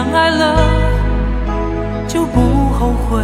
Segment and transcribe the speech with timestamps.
[0.00, 0.56] 相爱了，
[2.08, 3.22] 就不后悔。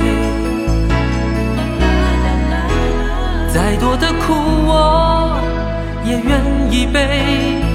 [3.49, 4.35] 再多的苦
[4.67, 5.41] 我
[6.05, 6.39] 也愿
[6.71, 7.66] 意背。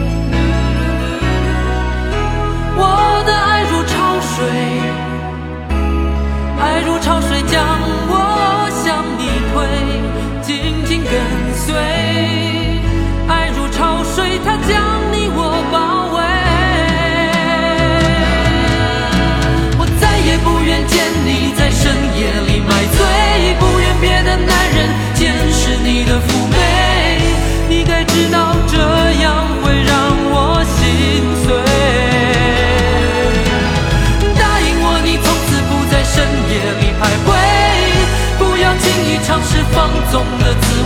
[39.31, 40.80] 尝试放纵的自